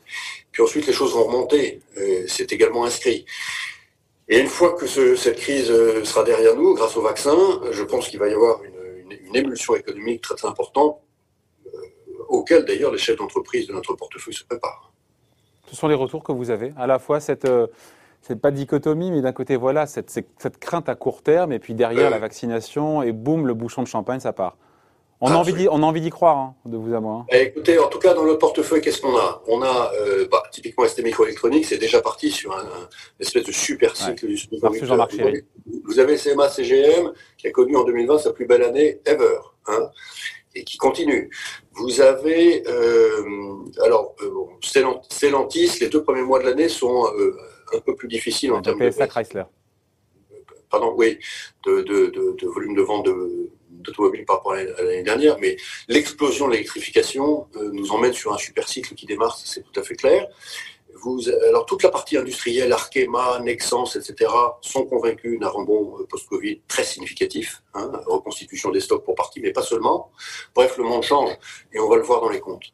Puis 0.51 0.63
ensuite, 0.63 0.87
les 0.87 0.93
choses 0.93 1.13
vont 1.13 1.25
remonter. 1.25 1.83
C'est 2.27 2.51
également 2.51 2.85
inscrit. 2.85 3.27
Et 4.29 4.41
une 4.41 4.49
fois 4.49 4.73
que 4.73 4.87
cette 4.87 5.37
crise 5.37 5.71
euh, 5.71 6.05
sera 6.05 6.25
derrière 6.25 6.57
nous, 6.57 6.75
grâce 6.75 6.97
au 6.97 7.03
vaccin, 7.03 7.61
je 7.71 7.83
pense 7.85 8.09
qu'il 8.09 8.19
va 8.19 8.29
y 8.29 8.33
avoir 8.33 8.63
une 8.65 8.76
une, 9.11 9.37
émulsion 9.37 9.75
économique 9.75 10.23
très, 10.23 10.35
très 10.35 10.49
importante, 10.49 10.99
euh, 11.67 11.71
auquel 12.29 12.65
d'ailleurs 12.65 12.93
les 12.93 12.99
chefs 12.99 13.17
d'entreprise 13.17 13.67
de 13.67 13.73
notre 13.73 13.95
portefeuille 13.95 14.35
se 14.35 14.45
préparent. 14.45 14.93
Ce 15.69 15.77
sont 15.77 15.89
les 15.89 15.95
retours 15.95 16.23
que 16.23 16.33
vous 16.33 16.51
avez, 16.51 16.73
à 16.77 16.87
la 16.87 16.99
fois 16.99 17.21
cette, 17.21 17.45
euh, 17.45 17.67
pas 18.41 18.51
dichotomie, 18.51 19.11
mais 19.11 19.21
d'un 19.21 19.33
côté, 19.33 19.57
voilà, 19.57 19.87
cette, 19.87 20.11
cette, 20.11 20.59
crainte 20.59 20.89
à 20.89 20.95
court 20.95 21.23
terme, 21.23 21.53
et 21.53 21.59
puis 21.59 21.75
derrière 21.75 22.11
la 22.11 22.19
vaccination, 22.19 23.03
et 23.03 23.13
boum, 23.13 23.47
le 23.47 23.55
bouchon 23.55 23.83
de 23.83 23.89
champagne, 23.89 24.21
ça 24.21 24.33
part. 24.33 24.57
On, 25.21 25.31
a, 25.31 25.35
envie 25.35 25.67
on 25.71 25.83
a 25.83 25.87
envie 25.87 26.03
d'y 26.03 26.11
croire, 26.11 26.37
hein, 26.37 26.55
de 26.67 26.77
vous 26.77 26.95
à 26.95 27.01
moi. 27.01 27.21
Hein. 27.23 27.27
Eh, 27.33 27.43
écoutez, 27.43 27.79
en 27.79 27.89
tout 27.89 27.99
cas, 27.99 28.13
dans 28.13 28.25
le 28.25 28.37
portefeuille, 28.37 28.83
qu'est-ce 28.83 29.01
qu'on 29.01 29.17
a? 29.17 29.43
On 29.47 29.63
a, 29.63 29.93
euh, 29.95 30.29
bah, 30.31 30.43
typiquement 30.53 30.87
ST 30.87 31.03
Microélectronique, 31.03 31.65
c'est 31.65 31.79
déjà 31.79 32.03
parti 32.03 32.31
sur 32.31 32.53
un, 32.53 32.69
espèce 33.19 33.45
de 33.45 33.53
super 33.53 33.97
cycle 33.97 34.27
du 34.27 34.39
vous, 35.85 35.99
avez 35.99 36.17
CMA 36.17 36.49
CGM, 36.49 37.13
qui 37.39 37.47
a 37.47 37.51
connu 37.51 37.77
en 37.77 37.85
2020 37.85 38.19
sa 38.19 38.33
plus 38.33 38.47
belle 38.47 38.63
année 38.63 39.01
ever, 39.07 39.39
hein, 39.67 39.91
et 40.55 40.65
qui 40.65 40.77
continue. 40.77 41.31
Vous 41.73 42.01
avez, 42.01 42.63
euh, 42.69 43.23
alors, 43.85 44.15
euh, 44.23 44.31
Stellantis, 45.09 45.79
les 45.81 45.89
deux 45.89 46.03
premiers 46.03 46.23
mois 46.23 46.41
de 46.41 46.45
l'année 46.45 46.69
sont 46.69 47.07
euh, 47.07 47.37
un 47.75 47.81
peu 47.81 47.95
plus 47.95 48.09
difficiles 48.09 48.53
en 48.53 48.61
termes 48.61 48.81
de... 48.81 49.07
Chrysler. 49.07 49.45
Pardon, 50.69 50.95
oui, 50.97 51.19
de, 51.65 51.83
de, 51.83 52.11
de 52.11 52.47
volume 52.49 52.75
de 52.75 52.83
vente 52.83 53.07
de 53.87 53.93
d'automobiles 53.93 54.25
par 54.25 54.37
rapport 54.37 54.53
à 54.53 54.63
l'année 54.63 55.03
dernière, 55.03 55.37
mais 55.39 55.57
l'explosion 55.89 56.47
de 56.47 56.53
l'électrification 56.53 57.47
euh, 57.57 57.71
nous 57.73 57.93
emmène 57.93 58.13
sur 58.13 58.33
un 58.33 58.39
super 58.39 58.69
cycle 58.69 58.95
qui 58.95 59.07
démarre, 59.07 59.37
c'est 59.43 59.63
tout 59.63 59.81
à 59.81 59.83
fait 59.83 59.95
clair. 59.95 60.27
Vous, 61.03 61.21
alors 61.49 61.67
toute 61.67 61.83
la 61.83 61.91
partie 61.91 62.17
industrielle, 62.17 62.73
Arkema, 62.73 63.39
Nexans, 63.41 63.85
etc., 63.95 64.31
sont 64.63 64.87
convaincus 64.87 65.39
d'un 65.39 65.49
rebond 65.49 65.99
euh, 66.01 66.07
post-Covid 66.09 66.63
très 66.69 66.85
significatif, 66.85 67.63
hein, 67.75 67.91
reconstitution 68.07 68.71
des 68.71 68.81
stocks 68.81 69.05
pour 69.05 69.15
partie, 69.15 69.41
mais 69.41 69.53
pas 69.53 69.63
seulement. 69.63 70.11
Bref, 70.55 70.77
le 70.79 70.85
monde 70.85 71.03
change 71.03 71.31
et 71.73 71.79
on 71.79 71.89
va 71.89 71.97
le 71.97 72.03
voir 72.03 72.21
dans 72.21 72.31
les 72.31 72.41
comptes. 72.41 72.73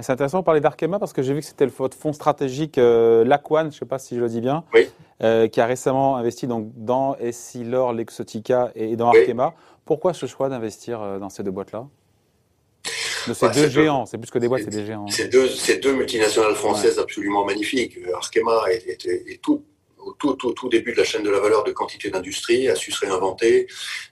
C'est 0.00 0.10
intéressant 0.10 0.40
de 0.40 0.44
parler 0.44 0.60
d'Arkema 0.60 0.98
parce 0.98 1.12
que 1.12 1.22
j'ai 1.22 1.32
vu 1.32 1.40
que 1.40 1.46
c'était 1.46 1.66
votre 1.66 1.96
fonds 1.96 2.12
stratégique 2.12 2.76
euh, 2.76 3.24
Laquan, 3.24 3.60
je 3.60 3.66
ne 3.66 3.70
sais 3.70 3.84
pas 3.84 4.00
si 4.00 4.16
je 4.16 4.20
le 4.20 4.28
dis 4.28 4.40
bien, 4.40 4.64
qui 5.20 5.60
a 5.60 5.66
récemment 5.66 6.16
investi 6.16 6.48
donc, 6.48 6.72
dans 6.74 7.14
Essilor, 7.18 7.92
Lexotica 7.92 8.72
et 8.74 8.96
dans 8.96 9.08
Arkema. 9.08 9.54
Pourquoi 9.84 10.14
ce 10.14 10.26
choix 10.26 10.48
d'investir 10.48 11.00
euh, 11.00 11.18
dans 11.18 11.28
ces 11.28 11.42
deux 11.42 11.50
boîtes-là? 11.50 11.88
De 13.28 13.34
ces 13.34 13.46
bah, 13.46 13.52
deux 13.54 13.68
géants, 13.68 14.06
c'est 14.06 14.18
plus 14.18 14.30
que 14.30 14.38
des 14.38 14.48
boîtes, 14.48 14.62
c'est 14.64 14.70
des 14.70 14.84
géants. 14.84 15.06
Ces 15.08 15.28
deux, 15.28 15.92
multinationales 15.92 16.54
françaises 16.54 16.98
absolument 16.98 17.44
magnifiques. 17.44 17.96
Arkema 18.14 18.64
est, 18.68 19.06
est, 19.06 19.40
tout, 19.40 19.64
au 19.98 20.12
tout, 20.14 20.34
tout, 20.34 20.52
tout, 20.52 20.68
début 20.68 20.92
de 20.92 20.98
la 20.98 21.04
chaîne 21.04 21.22
de 21.22 21.30
la 21.30 21.38
valeur 21.38 21.62
de 21.64 21.72
quantité 21.72 22.10
d'industrie, 22.10 22.68
a 22.68 22.74
su 22.74 22.90
se 22.90 23.00
réinventer 23.00 23.68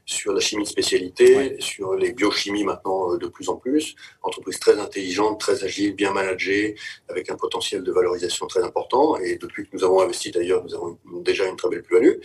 sur 0.06 0.32
la 0.32 0.40
chimie 0.40 0.62
de 0.62 0.68
spécialité, 0.68 1.56
sur 1.60 1.94
les 1.94 2.12
biochimies 2.12 2.64
maintenant 2.64 3.12
euh, 3.12 3.18
de 3.18 3.26
plus 3.26 3.48
en 3.48 3.56
plus. 3.56 3.96
Entreprise 4.22 4.58
très 4.60 4.78
intelligente, 4.78 5.40
très 5.40 5.64
agile, 5.64 5.94
bien 5.94 6.12
managée, 6.12 6.76
avec 7.08 7.30
un 7.30 7.36
potentiel 7.36 7.82
de 7.82 7.92
valorisation 7.92 8.46
très 8.46 8.62
important. 8.62 9.16
Et 9.16 9.36
depuis 9.36 9.64
que 9.64 9.70
nous 9.72 9.84
avons 9.84 10.00
investi 10.00 10.30
d'ailleurs, 10.30 10.62
nous 10.64 10.74
avons 10.74 10.98
déjà 11.22 11.46
une 11.46 11.56
très 11.56 11.68
belle 11.68 11.82
plus-value. 11.82 12.20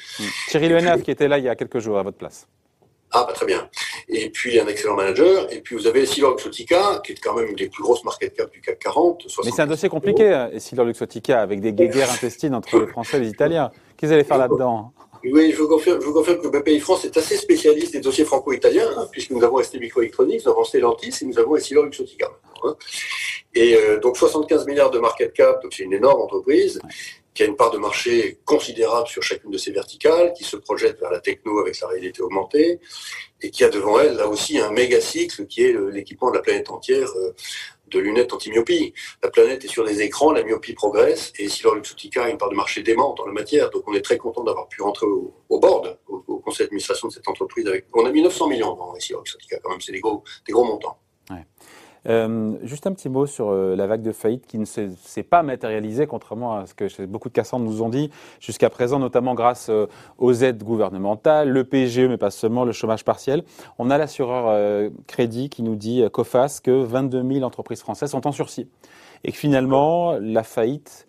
Thierry 0.50 0.70
Lehenaf 0.70 1.02
qui 1.02 1.12
était 1.12 1.28
là 1.28 1.40
il 1.40 1.46
y 1.46 1.50
a 1.50 1.56
quelques 1.56 1.80
jours 1.80 1.98
à 1.98 2.04
votre 2.04 2.18
place. 2.18 2.48
Ah, 3.18 3.24
bah, 3.26 3.32
très 3.32 3.46
bien. 3.46 3.70
Et 4.10 4.30
puis 4.30 4.60
un 4.60 4.68
excellent 4.68 4.96
manager. 4.96 5.48
Et 5.54 5.62
puis 5.62 5.74
vous 5.74 5.88
avez 5.88 6.02
Essilor 6.02 6.32
Luxottica, 6.32 7.02
qui 7.02 7.14
est 7.14 7.16
quand 7.24 7.34
même 7.34 7.48
une 7.48 7.56
des 7.56 7.70
plus 7.70 7.82
grosses 7.82 8.04
market 8.04 8.34
cap 8.34 8.52
du 8.52 8.60
CAC 8.60 8.78
40. 8.80 9.26
Mais 9.46 9.52
c'est 9.52 9.62
un 9.62 9.68
dossier 9.68 9.88
compliqué, 9.88 10.34
hein, 10.34 10.50
Essilor 10.52 10.86
Luxottica, 10.86 11.40
avec 11.40 11.62
des 11.62 11.72
guerres 11.72 12.12
intestines 12.12 12.54
entre 12.54 12.78
les 12.78 12.88
Français 12.88 13.16
et 13.16 13.22
les 13.22 13.30
Italiens. 13.30 13.72
Qu'est-ce 13.96 14.02
que 14.02 14.06
vous 14.08 14.14
allez 14.14 14.24
faire 14.26 14.38
là-dedans 14.38 14.92
oui, 15.28 15.52
je 15.52 15.58
vous, 15.58 15.68
confirme, 15.68 16.00
je 16.02 16.06
vous 16.06 16.14
confirme 16.14 16.40
que 16.40 16.48
BPI 16.50 16.80
France 16.80 17.04
est 17.04 17.18
assez 17.18 17.36
spécialiste 17.36 17.94
des 17.94 18.00
dossiers 18.00 18.26
franco-italiens, 18.26 18.88
hein, 18.96 19.08
puisque 19.12 19.32
nous 19.32 19.44
avons 19.44 19.64
ST 19.64 19.80
Microelectronics, 19.80 20.46
nous 20.46 20.52
avons 20.52 20.64
Stellantis 20.64 21.16
et 21.20 21.26
nous 21.26 21.40
avons 21.40 21.56
Essilor 21.56 21.86
Luxottica. 21.86 22.30
Hein. 22.64 22.76
Et 23.56 23.76
euh, 23.76 24.00
donc 24.00 24.18
75 24.18 24.68
milliards 24.68 24.92
de 24.92 25.00
market 25.00 25.34
cap, 25.34 25.64
donc 25.64 25.74
c'est 25.74 25.84
une 25.84 25.94
énorme 25.94 26.22
entreprise 26.22 26.80
qui 27.36 27.44
a 27.44 27.46
une 27.46 27.58
part 27.58 27.70
de 27.70 27.78
marché 27.78 28.40
considérable 28.46 29.08
sur 29.08 29.22
chacune 29.22 29.52
de 29.52 29.58
ses 29.58 29.72
verticales, 29.72 30.34
qui 30.34 30.46
se 30.46 30.56
projette 30.56 31.00
vers 31.00 31.12
la 31.12 31.20
techno 31.20 31.60
avec 31.60 31.76
sa 31.76 31.88
réalité 31.88 32.22
augmentée, 32.22 32.80
et 33.42 33.52
qui 33.52 33.66
a 33.66 33.70
devant 33.70 34.00
elle, 34.00 34.16
là 34.16 34.28
aussi, 34.28 34.58
un 34.58 34.72
méga 34.72 35.02
cycle 35.02 35.46
qui 35.46 35.64
est 35.64 35.76
l'équipement 35.92 36.32
de 36.32 36.38
la 36.38 36.42
planète 36.42 36.70
entière 36.70 37.10
euh, 37.18 37.36
de 37.88 38.00
lunettes 38.00 38.32
anti-myopie. 38.32 38.94
La 39.22 39.30
planète 39.30 39.66
est 39.66 39.68
sur 39.68 39.84
des 39.84 40.02
écrans, 40.02 40.32
la 40.32 40.44
myopie 40.44 40.74
progresse, 40.74 41.34
et 41.38 41.50
Silor 41.50 41.76
Luxottica 41.76 42.24
a 42.24 42.30
une 42.30 42.38
part 42.38 42.50
de 42.50 42.56
marché 42.56 42.82
démente 42.82 43.18
dans 43.18 43.26
la 43.26 43.34
matière, 43.34 43.70
donc 43.70 43.84
on 43.86 43.94
est 43.94 44.02
très 44.02 44.18
content 44.18 44.44
d'avoir 44.44 44.70
pu 44.70 44.82
rentrer 44.82 45.06
au, 45.06 45.60
board, 45.60 46.00
au, 46.08 46.40
conseil 46.40 46.68
d'administration 46.68 47.10
de 47.10 47.14
cette 47.14 47.28
entreprise. 47.28 47.70
On 47.94 48.06
a 48.06 48.12
mis 48.12 48.22
900 48.22 48.48
millions 48.48 48.76
dans 48.76 48.96
Silor 48.98 49.22
Luxottica, 49.22 49.60
quand 49.62 49.72
même, 49.72 49.82
c'est 49.82 49.92
des 49.92 50.00
gros 50.00 50.24
montants. 50.64 50.98
Euh, 52.08 52.56
juste 52.64 52.86
un 52.86 52.94
petit 52.94 53.10
mot 53.10 53.26
sur 53.26 53.50
euh, 53.50 53.76
la 53.76 53.88
vague 53.88 54.02
de 54.02 54.12
faillite 54.12 54.46
qui 54.46 54.60
ne 54.60 54.66
s'est 54.66 55.24
pas 55.24 55.42
matérialisée, 55.44 56.06
contrairement 56.06 56.58
à 56.58 56.66
ce 56.68 56.74
que 56.74 57.06
beaucoup 57.06 57.30
de 57.30 57.34
Cassandres 57.34 57.66
nous 57.66 57.82
ont 57.82 57.90
dit 57.90 58.12
jusqu'à 58.40 58.70
présent, 58.70 59.00
notamment 59.00 59.34
grâce 59.34 59.70
euh, 59.70 59.88
aux 60.18 60.34
aides 60.34 60.64
gouvernementales, 60.64 61.50
le 61.50 61.64
PGE, 61.64 62.02
mais 62.02 62.18
pas 62.18 62.32
seulement, 62.32 62.64
le 62.64 62.72
chômage 62.72 63.04
partiel. 63.04 63.44
On 63.80 63.90
a 63.90 63.98
l'assureur 63.98 64.90
crédit 65.08 65.50
qui 65.50 65.64
nous 65.64 65.76
dit, 65.76 66.04
COFAS, 66.12 66.60
que 66.64 66.72
22 66.72 67.24
000 67.34 67.46
entreprises 67.46 67.82
françaises 67.82 68.12
sont 68.12 68.28
en 68.28 68.32
sursis. 68.32 68.68
Et 69.24 69.32
que 69.32 69.38
finalement, 69.38 70.18
la 70.20 70.44
faillite, 70.44 71.08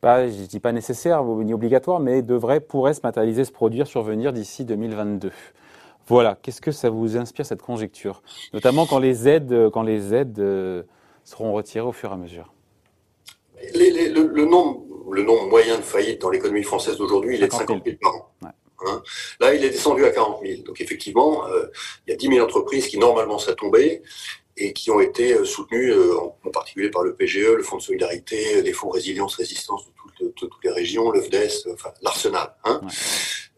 pas, 0.00 0.28
je 0.28 0.42
ne 0.42 0.46
dis 0.46 0.60
pas 0.60 0.72
nécessaire 0.72 1.24
ni 1.24 1.54
obligatoire, 1.54 2.00
mais 2.00 2.22
devrait, 2.22 2.60
pourrait 2.60 2.94
se 2.94 3.00
matérialiser, 3.02 3.44
se 3.44 3.52
produire, 3.52 3.86
survenir 3.86 4.32
d'ici 4.32 4.64
2022. 4.64 5.30
Voilà, 6.06 6.36
qu'est-ce 6.42 6.60
que 6.60 6.72
ça 6.72 6.90
vous 6.90 7.16
inspire 7.16 7.46
cette 7.46 7.62
conjecture? 7.62 8.22
Notamment 8.52 8.86
quand 8.86 8.98
les 8.98 9.28
aides, 9.28 9.70
quand 9.72 9.82
les 9.82 10.14
aides 10.14 10.38
euh, 10.38 10.82
seront 11.24 11.52
retirées 11.52 11.86
au 11.86 11.92
fur 11.92 12.10
et 12.10 12.14
à 12.14 12.16
mesure. 12.16 12.52
le, 13.74 14.44
nombre, 14.44 14.82
le 15.10 15.22
nombre 15.22 15.48
moyen 15.48 15.76
de 15.76 15.82
faillites 15.82 16.20
dans 16.20 16.30
l'économie 16.30 16.62
française 16.62 16.98
d'aujourd'hui, 16.98 17.36
il 17.36 17.42
est 17.42 17.48
de 17.48 17.52
50 17.52 17.84
000 17.84 17.96
par 18.00 18.14
an. 18.14 18.32
Hein? 18.86 19.02
Là, 19.40 19.54
il 19.54 19.64
est 19.64 19.70
descendu 19.70 20.04
à 20.04 20.10
40 20.10 20.40
000. 20.44 20.62
Donc 20.62 20.80
effectivement, 20.80 21.46
euh, 21.48 21.70
il 22.06 22.10
y 22.10 22.12
a 22.12 22.16
10 22.16 22.28
000 22.28 22.44
entreprises 22.44 22.86
qui 22.88 22.98
normalement 22.98 23.38
seraient 23.38 23.56
tombées 23.56 24.02
et 24.56 24.72
qui 24.72 24.90
ont 24.90 25.00
été 25.00 25.34
euh, 25.34 25.44
soutenues 25.44 25.92
en, 26.12 26.50
particulier 26.50 26.90
par 26.90 27.02
le 27.02 27.14
PGE, 27.14 27.54
le 27.56 27.62
Fonds 27.62 27.78
de 27.78 27.82
solidarité, 27.82 28.62
les 28.62 28.72
fonds 28.72 28.90
résilience, 28.90 29.34
résistance 29.36 29.90
de 30.20 30.28
toutes, 30.36 30.52
les 30.62 30.70
régions, 30.70 31.10
le 31.10 31.20
FDES, 31.20 31.68
enfin 31.72 31.90
l'arsenal. 32.02 32.54
Hein. 32.64 32.80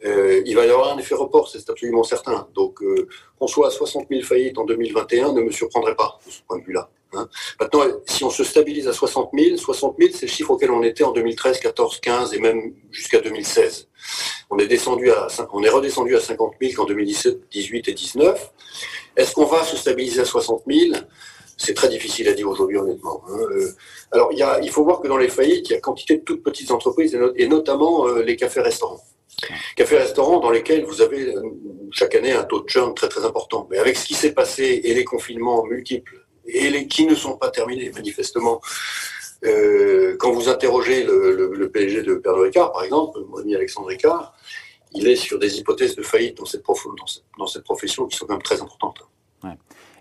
Euh, 0.04 0.42
il 0.46 0.54
va 0.54 0.64
y 0.66 0.70
avoir 0.70 0.94
un 0.94 0.98
effet 0.98 1.14
report, 1.14 1.48
c'est 1.48 1.68
absolument 1.68 2.02
certain. 2.02 2.48
Donc, 2.54 2.82
euh, 2.82 3.08
qu'on 3.38 3.46
soit 3.46 3.68
à 3.68 3.70
60 3.70 4.06
000 4.10 4.22
faillites 4.22 4.58
en 4.58 4.64
2021 4.64 5.32
ne 5.32 5.42
me 5.42 5.50
surprendrait 5.50 5.94
pas 5.94 6.18
de 6.24 6.30
ce 6.30 6.42
point 6.42 6.58
de 6.58 6.64
vue-là. 6.64 6.88
Hein. 7.16 7.28
Maintenant, 7.60 7.82
si 8.06 8.24
on 8.24 8.30
se 8.30 8.44
stabilise 8.44 8.88
à 8.88 8.92
60 8.92 9.30
000, 9.32 9.56
60 9.56 9.96
000, 9.98 10.12
c'est 10.14 10.26
le 10.26 10.32
chiffre 10.32 10.50
auquel 10.50 10.70
on 10.70 10.82
était 10.82 11.04
en 11.04 11.12
2013, 11.12 11.60
14, 11.60 12.00
15 12.00 12.34
et 12.34 12.38
même 12.38 12.74
jusqu'à 12.90 13.20
2016. 13.20 13.88
On 14.50 14.58
est 14.58 14.66
descendu 14.66 15.10
à, 15.10 15.26
on 15.52 15.62
est 15.62 15.68
redescendu 15.68 16.16
à 16.16 16.20
50 16.20 16.54
000 16.60 16.74
qu'en 16.74 16.84
2017, 16.84 17.48
18 17.50 17.88
et 17.88 17.92
19. 17.92 18.52
Est-ce 19.16 19.32
qu'on 19.32 19.46
va 19.46 19.64
se 19.64 19.76
stabiliser 19.76 20.20
à 20.20 20.24
60 20.24 20.62
000 20.66 20.96
c'est 21.58 21.72
très 21.72 21.88
difficile 21.88 22.28
à 22.28 22.34
dire 22.34 22.50
aujourd'hui, 22.50 22.76
honnêtement. 22.76 23.24
Hein. 23.30 23.38
Euh, 23.50 23.70
alors, 24.12 24.28
il, 24.30 24.46
il 24.62 24.70
faut 24.70 24.84
voir 24.84 25.00
que 25.00 25.08
dans 25.08 25.16
les 25.16 25.30
faillites, 25.30 25.70
il 25.70 25.72
y 25.72 25.76
a 25.76 25.80
quantité 25.80 26.18
de 26.18 26.22
toutes 26.22 26.42
petites 26.42 26.70
entreprises, 26.70 27.18
et, 27.34 27.48
notamment 27.48 28.06
les 28.08 28.36
cafés-restaurants. 28.36 29.00
Cafés-restaurants 29.76 30.40
dans 30.40 30.50
lesquels 30.50 30.84
vous 30.84 31.02
avez 31.02 31.34
euh, 31.34 31.42
chaque 31.90 32.14
année 32.14 32.32
un 32.32 32.44
taux 32.44 32.60
de 32.60 32.68
churn 32.68 32.94
très 32.94 33.08
très 33.08 33.24
important. 33.24 33.66
Mais 33.70 33.78
avec 33.78 33.96
ce 33.96 34.06
qui 34.06 34.14
s'est 34.14 34.32
passé 34.32 34.80
et 34.84 34.94
les 34.94 35.04
confinements 35.04 35.64
multiples 35.64 36.25
et 36.48 36.86
qui 36.86 37.06
ne 37.06 37.14
sont 37.14 37.36
pas 37.36 37.50
terminés 37.50 37.90
manifestement, 37.90 38.60
euh, 39.44 40.16
quand 40.18 40.32
vous 40.32 40.48
interrogez 40.48 41.04
le, 41.04 41.52
le, 41.54 41.70
PSG 41.70 42.02
de 42.02 42.14
Pernod 42.14 42.42
Ricard, 42.42 42.72
par 42.72 42.84
exemple, 42.84 43.20
mon 43.28 43.38
ami 43.38 43.54
Alexandre 43.54 43.88
Ricard, 43.88 44.34
il 44.92 45.06
est 45.08 45.16
sur 45.16 45.38
des 45.38 45.58
hypothèses 45.58 45.94
de 45.94 46.02
faillite 46.02 46.38
dans 46.38 46.46
cette, 46.46 46.62
profession 47.64 48.06
qui 48.06 48.16
sont 48.16 48.26
quand 48.26 48.34
même 48.34 48.42
très 48.42 48.62
importantes. 48.62 49.02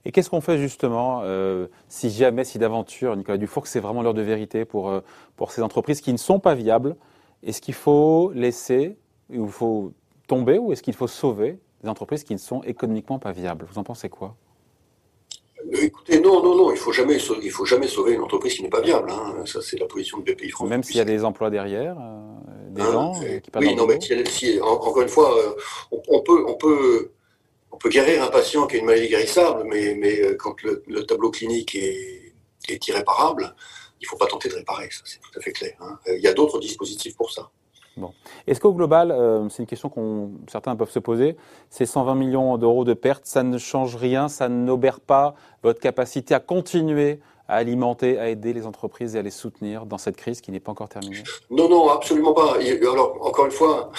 Et 0.08 0.12
qu'est-ce 0.12 0.30
qu'on 0.30 0.42
fait 0.42 0.60
justement 0.60 1.22
euh, 1.24 1.66
si 1.90 2.12
jamais, 2.12 2.44
si 2.44 2.60
d'aventure, 2.60 3.16
Nicolas 3.16 3.40
Dufour, 3.40 3.66
c'est 3.66 3.80
vraiment 3.80 4.04
l'heure 4.04 4.14
de 4.14 4.22
vérité 4.22 4.64
pour, 4.64 5.02
pour 5.36 5.52
ces 5.52 5.64
entreprises 5.64 6.00
qui 6.00 6.14
ne 6.14 6.18
sont 6.18 6.40
pas 6.40 6.54
viables 6.54 6.96
Est-ce 7.42 7.60
qu'il 7.60 7.74
faut 7.74 8.32
laisser 8.34 8.98
il 9.30 9.48
faut 9.48 9.94
tomber 10.28 10.58
ou 10.58 10.72
est-ce 10.72 10.84
qu'il 10.84 10.94
faut 10.94 11.08
sauver 11.08 11.60
des 11.84 11.90
entreprises 11.90 12.24
qui 12.24 12.34
ne 12.34 12.40
sont 12.40 12.62
économiquement 12.64 13.20
pas 13.20 13.32
viables? 13.32 13.66
Vous 13.70 13.78
en 13.78 13.84
pensez 13.84 14.10
quoi? 14.10 14.36
Écoutez, 15.82 16.20
non, 16.20 16.44
non, 16.44 16.56
non, 16.56 16.72
il 16.72 16.78
faut 16.78 16.92
jamais, 16.92 17.18
il 17.42 17.52
faut 17.52 17.66
jamais 17.66 17.88
sauver 17.88 18.14
une 18.14 18.22
entreprise 18.22 18.54
qui 18.54 18.64
n'est 18.64 18.70
pas 18.70 18.82
viable. 18.82 19.10
Hein. 19.10 19.44
Ça, 19.46 19.62
c'est 19.62 19.80
la 19.80 19.86
position 19.86 20.20
de 20.20 20.32
BPI 20.32 20.50
France. 20.50 20.70
Même 20.70 20.84
s'il 20.84 20.98
y 20.98 21.02
a 21.02 21.06
des 21.06 21.24
emplois 21.24 21.50
derrière, 21.50 21.98
euh, 22.00 22.70
des 22.70 22.82
hein, 22.82 22.92
gens 22.92 23.14
euh, 23.24 23.40
qui 23.40 23.50
Oui, 23.58 23.76
non, 23.76 23.86
mais 23.86 24.00
si, 24.28 24.60
encore 24.62 25.02
une 25.02 25.08
fois, 25.08 25.38
euh, 25.38 25.54
on, 25.92 26.22
peut, 26.22 26.46
on 26.48 26.56
peut, 26.56 27.12
on 27.72 27.78
peut 27.78 27.90
guérir 27.90 28.24
un 28.24 28.28
patient 28.28 28.68
qui 28.68 28.76
a 28.76 28.80
une 28.80 28.86
maladie 28.86 29.10
guérissable, 29.10 29.64
mais, 29.66 29.96
mais 29.96 30.36
quand 30.38 30.56
le, 30.64 31.06
tableau 31.06 31.32
clinique 31.32 31.76
est, 31.76 32.34
est 32.70 32.88
irréparable, 32.88 33.56
il 34.02 34.06
ne 34.06 34.08
faut 34.10 34.18
pas 34.18 34.28
tenter 34.28 34.50
de 34.50 34.56
réparer. 34.56 34.90
Ça, 34.92 35.02
c'est 35.06 35.20
tout 35.20 35.40
à 35.40 35.42
fait 35.42 35.52
clair. 35.52 35.74
Hein. 35.80 35.98
Il 36.08 36.22
y 36.22 36.28
a 36.28 36.34
d'autres 36.34 36.60
dispositifs 36.60 37.16
pour 37.16 37.32
ça. 37.32 37.50
Bon. 37.98 38.14
Est-ce 38.46 38.60
qu'au 38.60 38.74
global, 38.74 39.12
euh, 39.12 39.48
c'est 39.50 39.64
une 39.64 39.68
question 39.68 39.90
qu'on 39.90 40.32
certains 40.48 40.76
peuvent 40.76 40.92
se 40.92 41.00
poser, 41.00 41.38
ces 41.70 41.86
120 41.86 42.16
millions 42.16 42.58
d'euros 42.58 42.84
de 42.84 42.94
pertes, 42.94 43.26
ça 43.26 43.42
ne 43.42 43.58
change 43.58 43.96
rien, 43.96 44.28
ça 44.28 44.50
n'obère 44.50 45.00
pas 45.00 45.36
votre 45.64 45.80
capacité 45.80 46.34
à 46.34 46.40
continuer 46.40 47.20
à 47.48 47.56
alimenter, 47.56 48.18
à 48.18 48.30
aider 48.30 48.54
les 48.54 48.66
entreprises 48.66 49.16
et 49.16 49.20
à 49.20 49.22
les 49.22 49.32
soutenir 49.32 49.86
dans 49.86 49.98
cette 49.98 50.18
crise 50.18 50.42
qui 50.42 50.52
n'est 50.52 50.60
pas 50.60 50.72
encore 50.72 50.90
terminée? 50.90 51.24
Non, 51.50 51.70
non, 51.70 51.90
absolument 51.90 52.34
pas. 52.34 52.58
Alors, 52.58 53.18
encore 53.26 53.46
une 53.46 53.52
fois, 53.52 53.92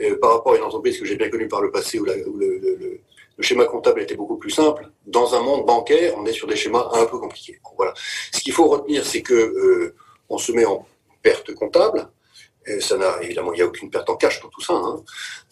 euh, 0.00 0.18
par 0.20 0.34
rapport 0.34 0.52
à 0.52 0.56
une 0.56 0.62
entreprise 0.62 0.98
que 0.98 1.04
j'ai 1.04 1.16
bien 1.16 1.28
connue 1.28 1.48
par 1.48 1.60
le 1.60 1.70
passé 1.70 1.98
où, 1.98 2.04
le, 2.04 3.00
schéma 3.40 3.64
comptable 3.64 4.02
était 4.02 4.16
beaucoup 4.16 4.36
plus 4.36 4.50
simple, 4.50 4.90
dans 5.06 5.34
un 5.34 5.40
monde 5.40 5.64
bancaire, 5.64 6.14
on 6.18 6.26
est 6.26 6.32
sur 6.32 6.46
des 6.46 6.56
schémas 6.56 6.90
un 6.92 7.06
peu 7.06 7.18
compliqués. 7.18 7.58
Voilà. 7.74 7.94
Ce 8.32 8.40
qu'il 8.40 8.52
faut 8.52 8.68
retenir, 8.68 9.04
c'est 9.06 9.22
que 9.22 9.32
euh, 9.32 9.94
on 10.28 10.36
se 10.36 10.52
met 10.52 10.66
en 10.66 10.86
perte 11.22 11.54
comptable, 11.54 12.10
ça 12.80 12.96
n'a 12.96 13.22
évidemment, 13.22 13.52
il 13.52 13.56
n'y 13.56 13.62
a 13.62 13.66
aucune 13.66 13.90
perte 13.90 14.08
en 14.10 14.16
cash 14.16 14.40
dans 14.42 14.48
tout 14.48 14.60
ça. 14.60 14.74
Hein. 14.74 15.02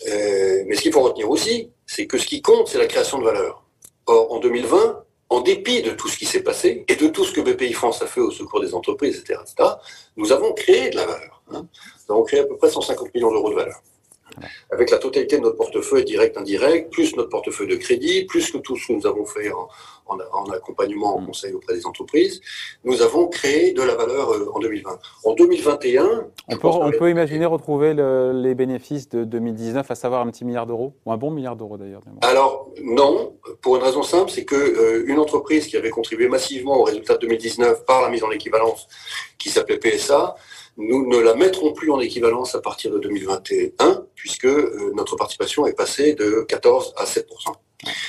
Mais 0.06 0.74
ce 0.74 0.82
qu'il 0.82 0.92
faut 0.92 1.00
retenir 1.00 1.28
aussi, 1.30 1.70
c'est 1.86 2.06
que 2.06 2.18
ce 2.18 2.26
qui 2.26 2.42
compte, 2.42 2.68
c'est 2.68 2.78
la 2.78 2.86
création 2.86 3.18
de 3.18 3.24
valeur. 3.24 3.64
Or, 4.06 4.32
en 4.32 4.38
2020, 4.40 5.04
en 5.30 5.40
dépit 5.40 5.82
de 5.82 5.90
tout 5.90 6.08
ce 6.08 6.16
qui 6.16 6.26
s'est 6.26 6.42
passé 6.42 6.84
et 6.88 6.96
de 6.96 7.08
tout 7.08 7.24
ce 7.24 7.32
que 7.32 7.40
BPI 7.40 7.72
France 7.72 8.00
a 8.02 8.06
fait 8.06 8.20
au 8.20 8.30
secours 8.30 8.60
des 8.60 8.74
entreprises, 8.74 9.18
etc., 9.18 9.40
nous 10.16 10.32
avons 10.32 10.52
créé 10.54 10.90
de 10.90 10.96
la 10.96 11.06
valeur. 11.06 11.42
Hein. 11.50 11.66
Nous 12.08 12.14
avons 12.14 12.24
créé 12.24 12.40
à 12.40 12.44
peu 12.44 12.56
près 12.56 12.70
150 12.70 13.14
millions 13.14 13.30
d'euros 13.30 13.50
de 13.50 13.54
valeur 13.56 13.82
avec 14.70 14.90
la 14.90 14.98
totalité 14.98 15.38
de 15.38 15.42
notre 15.42 15.56
portefeuille 15.56 16.04
direct, 16.04 16.36
indirect, 16.36 16.92
plus 16.92 17.16
notre 17.16 17.30
portefeuille 17.30 17.68
de 17.68 17.76
crédit, 17.76 18.24
plus 18.24 18.50
que 18.50 18.58
tout 18.58 18.76
ce 18.76 18.88
que 18.88 18.92
nous 18.92 19.06
avons 19.06 19.24
fait 19.24 19.50
en, 20.06 20.50
accompagnement, 20.50 21.16
en 21.16 21.24
conseil 21.24 21.52
auprès 21.52 21.74
des 21.74 21.86
entreprises, 21.86 22.40
nous 22.84 23.02
avons 23.02 23.28
créé 23.28 23.72
de 23.72 23.82
la 23.82 23.94
valeur 23.94 24.30
euh, 24.30 24.50
en 24.54 24.58
2020. 24.58 24.98
En 25.24 25.34
2021... 25.34 26.26
On 26.48 26.90
peut, 26.90 27.10
imaginer 27.10 27.44
retrouver 27.44 27.94
les 27.94 28.54
bénéfices 28.54 29.08
de 29.08 29.24
2019, 29.24 29.90
à 29.90 29.94
savoir 29.94 30.22
un 30.22 30.30
petit 30.30 30.44
milliard 30.44 30.66
d'euros, 30.66 30.94
ou 31.04 31.12
un 31.12 31.18
bon 31.18 31.30
milliard 31.30 31.56
d'euros 31.56 31.76
d'ailleurs. 31.76 32.00
Alors 32.22 32.57
non, 32.82 33.38
pour 33.62 33.76
une 33.76 33.82
raison 33.82 34.02
simple, 34.02 34.30
c'est 34.30 34.44
que 34.44 34.54
euh, 34.54 35.04
une 35.06 35.18
entreprise 35.18 35.66
qui 35.66 35.76
avait 35.76 35.90
contribué 35.90 36.28
massivement 36.28 36.78
au 36.78 36.84
résultat 36.84 37.14
de 37.14 37.20
2019 37.20 37.84
par 37.84 38.02
la 38.02 38.08
mise 38.08 38.22
en 38.22 38.30
équivalence, 38.30 38.88
qui 39.38 39.50
s'appelait 39.50 39.78
PSA, 39.78 40.34
nous 40.76 41.06
ne 41.06 41.18
la 41.18 41.34
mettrons 41.34 41.72
plus 41.72 41.90
en 41.90 42.00
équivalence 42.00 42.54
à 42.54 42.60
partir 42.60 42.90
de 42.90 42.98
2021, 42.98 44.04
puisque 44.14 44.46
euh, 44.46 44.92
notre 44.94 45.16
participation 45.16 45.66
est 45.66 45.74
passée 45.74 46.14
de 46.14 46.44
14 46.48 46.94
à 46.96 47.06
7 47.06 47.28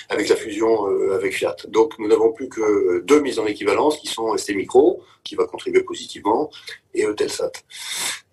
avec 0.10 0.30
la 0.30 0.36
fusion 0.36 0.86
avec 1.14 1.34
Fiat. 1.34 1.56
Donc 1.68 1.98
nous 2.00 2.08
n'avons 2.08 2.32
plus 2.32 2.50
que 2.50 3.00
deux 3.02 3.22
mises 3.22 3.40
en 3.40 3.46
équivalence 3.46 3.98
qui 3.98 4.08
sont 4.08 4.36
ST 4.36 4.56
Micro, 4.56 5.02
qui 5.24 5.36
va 5.36 5.46
contribuer 5.46 5.84
positivement, 5.84 6.50
et 6.94 7.06
Eutelsat, 7.06 7.52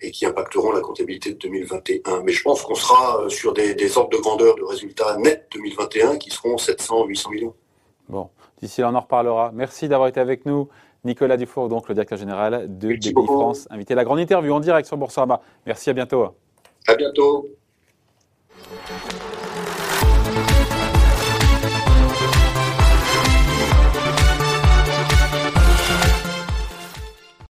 et 0.01 0.11
qui 0.11 0.25
impacteront 0.27 0.73
la 0.73 0.81
comptabilité 0.81 1.33
de 1.33 1.39
2021. 1.39 2.23
Mais 2.23 2.33
je 2.33 2.43
pense 2.43 2.63
qu'on 2.63 2.75
sera 2.75 3.29
sur 3.29 3.53
des, 3.53 3.75
des 3.75 3.99
ordres 3.99 4.17
de 4.17 4.23
grandeur 4.23 4.57
de 4.57 4.65
résultats 4.65 5.17
nets 5.19 5.47
2021 5.53 6.17
qui 6.17 6.31
seront 6.31 6.57
700-800 6.57 7.31
millions. 7.31 7.55
Bon, 8.09 8.31
d'ici 8.63 8.81
là, 8.81 8.91
on 8.91 8.95
en 8.95 9.01
reparlera. 9.01 9.51
Merci 9.55 9.89
d'avoir 9.89 10.09
été 10.09 10.21
avec 10.21 10.47
nous. 10.47 10.69
Nicolas 11.05 11.37
Dufour, 11.37 11.69
donc 11.69 11.89
le 11.89 11.95
directeur 11.95 12.19
général 12.19 12.67
de 12.79 12.89
BPI 12.89 13.13
France, 13.13 13.69
invité 13.71 13.93
à 13.95 13.97
la 13.97 14.05
grande 14.05 14.19
interview 14.19 14.53
en 14.53 14.61
direct 14.61 14.87
sur 14.87 14.97
Boursorama. 14.97 15.41
Merci, 15.65 15.91
à 15.91 15.93
bientôt. 15.93 16.27
À 16.89 16.95
bientôt. 16.95 17.49